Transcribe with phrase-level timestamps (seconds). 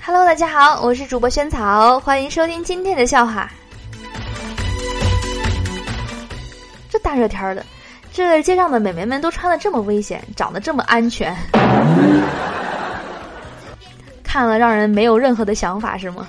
[0.00, 3.50] Hello，大家好，我是主播萱草，欢迎收听今天的笑话。
[6.88, 7.66] 这大热天的，
[8.12, 11.36] 这街上的美眉们都穿的这么危险，长得这么安全，
[14.22, 16.28] 看了让人没有任何的想法，是吗？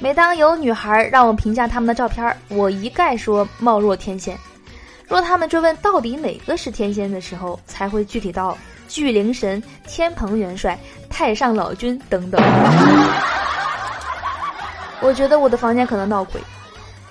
[0.00, 4.36] 每当有女孩让我评价她们的照片，我一概说貌若天仙。
[5.06, 8.58] 若他们追问到底哪个是天仙的时候，才会具体到
[8.88, 10.78] 巨灵神、天蓬元帅、
[11.08, 12.42] 太上老君等等。
[15.00, 16.40] 我觉得我的房间可能闹鬼。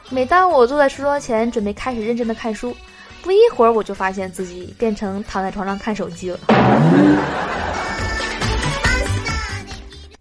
[0.09, 2.76] 每当我坐在书桌前准备开始认真的看书，
[3.21, 6.39] 不一会儿我就发现自己变成躺在床上看手机了。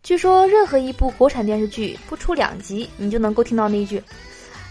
[0.03, 4.03] 据说任何一部国产电视剧不出两集，你就能够听到那句：“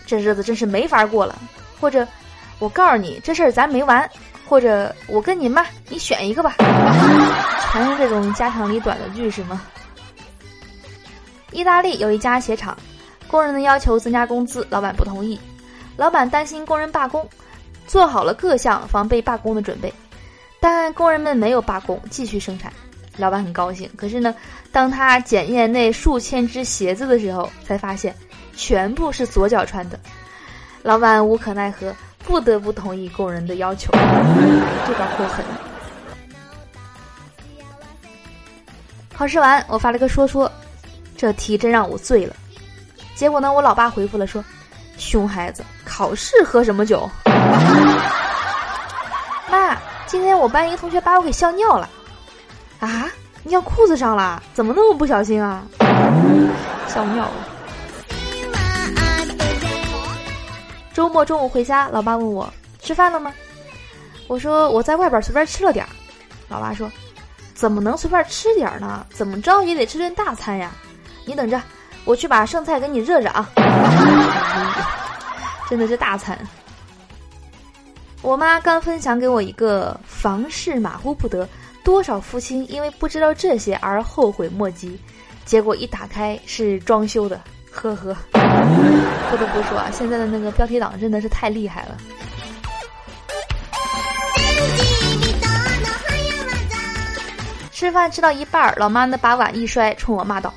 [0.05, 1.39] 这日子真是没法过了。”
[1.79, 2.05] 或者
[2.59, 4.09] “我告诉你，这事儿咱没完。”
[4.49, 6.55] 或者“我跟你妈，你选一个吧。”
[7.71, 9.61] 全是这种家长里短的句是吗？
[11.51, 12.75] 意大利有一家鞋厂，
[13.27, 15.39] 工人的要求增加工资，老板不同意。
[15.95, 17.29] 老板担心工人罢工，
[17.85, 19.93] 做好了各项防备罢工的准备，
[20.59, 22.73] 但工人们没有罢工，继续生产。
[23.17, 24.33] 老板很高兴，可是呢，
[24.71, 28.15] 当他检验那数千只鞋子的时候，才发现
[28.55, 29.99] 全部是左脚穿的。
[30.81, 31.93] 老板无可奈何，
[32.29, 33.91] 不得不同意工人的要求。
[33.91, 35.43] 这招够狠！
[39.17, 40.49] 考试完，我发了个说说，
[41.17, 42.35] 这题真让我醉了。
[43.15, 44.45] 结果呢，我老爸回复了说
[44.95, 47.09] ：“熊孩子，考试喝什么酒？”
[49.49, 51.89] 妈，今天我班一个同学把我给笑尿了。
[52.79, 53.07] 啊！
[53.43, 54.41] 尿裤子上了？
[54.53, 55.63] 怎么那么不小心啊？
[56.87, 57.48] 笑尿了。
[60.99, 63.33] 周末中午回家，老爸问我吃饭了吗？
[64.27, 65.89] 我说我在外边随便吃了点儿。
[66.49, 66.91] 老爸说
[67.55, 69.05] ：“怎么能随便吃点儿呢？
[69.09, 70.73] 怎么着也得吃顿大餐呀！
[71.23, 71.61] 你等着，
[72.03, 73.49] 我去把剩菜给你热热啊。
[75.71, 76.37] ”真的是大餐。
[78.21, 81.47] 我妈刚分享给我一个房事马虎不得。
[81.81, 84.99] 多少父亲因为不知道这些而后悔莫及，
[85.45, 87.39] 结果一打开是装修的，
[87.79, 88.15] 呵呵。
[88.33, 91.97] 不得不说啊，现在的那个标题党真的是太厉害了。
[97.71, 100.53] 吃饭吃到一半，老妈呢把碗一摔，冲我骂道：“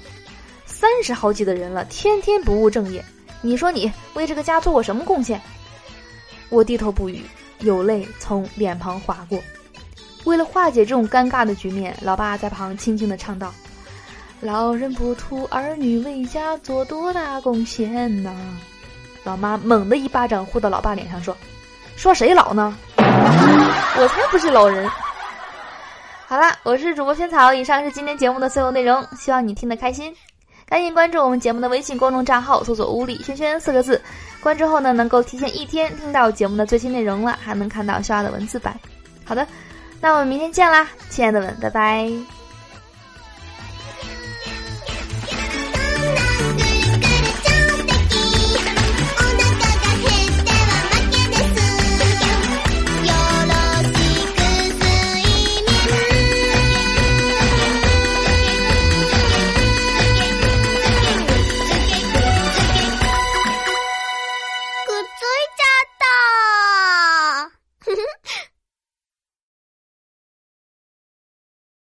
[0.66, 3.04] 三十好几的人了，天天不务正业，
[3.40, 5.40] 你说你为这个家做过什么贡献？”
[6.50, 7.22] 我低头不语，
[7.60, 9.40] 有泪从脸庞划过。
[10.24, 13.54] 为了化解这种尴尬的局面，老爸在旁轻轻的唱道
[14.42, 18.34] ：“老人不图儿女为家做多大贡献呐。”
[19.24, 21.34] 老妈猛地一巴掌呼到老爸脸上说
[21.96, 22.76] ：“说谁老呢？
[22.96, 24.90] 我才不是老人。”
[26.26, 30.12] 好了，我是主播萱草，以上是今天节目的所有内容，希望你听得开心。
[30.66, 34.02] 赶紧关注我们节目的微信公众账号，搜索“屋里轩轩”四个字，
[34.40, 38.74] 关注后呢，能够提前一天听到节目的最新内容了，还能看到笑话的文字版。
[39.24, 39.46] 好的。
[40.00, 42.41] 那我们明天见啦，亲爱的们，拜拜。
[65.22, 65.61] いちゃ